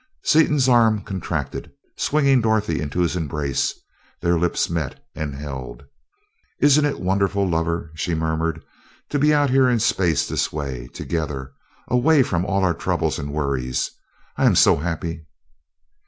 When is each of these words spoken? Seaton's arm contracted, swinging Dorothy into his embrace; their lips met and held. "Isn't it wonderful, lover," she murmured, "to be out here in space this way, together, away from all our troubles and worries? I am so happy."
Seaton's 0.23 0.67
arm 0.67 1.03
contracted, 1.03 1.71
swinging 1.95 2.41
Dorothy 2.41 2.81
into 2.81 3.01
his 3.01 3.15
embrace; 3.15 3.75
their 4.19 4.35
lips 4.35 4.67
met 4.67 4.99
and 5.13 5.35
held. 5.35 5.83
"Isn't 6.59 6.85
it 6.85 6.99
wonderful, 6.99 7.47
lover," 7.47 7.91
she 7.93 8.15
murmured, 8.15 8.63
"to 9.09 9.19
be 9.19 9.31
out 9.31 9.51
here 9.51 9.69
in 9.69 9.79
space 9.79 10.27
this 10.27 10.51
way, 10.51 10.87
together, 10.87 11.51
away 11.87 12.23
from 12.23 12.45
all 12.45 12.63
our 12.63 12.73
troubles 12.73 13.19
and 13.19 13.31
worries? 13.31 13.91
I 14.37 14.47
am 14.47 14.55
so 14.55 14.77
happy." 14.77 15.23